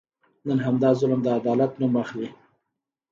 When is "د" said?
1.23-1.27